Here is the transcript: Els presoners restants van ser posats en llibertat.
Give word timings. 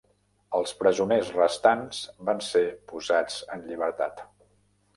Els 0.59 0.71
presoners 0.79 1.29
restants 1.35 2.01
van 2.31 2.43
ser 2.47 2.65
posats 2.95 3.39
en 3.57 3.65
llibertat. 3.69 4.27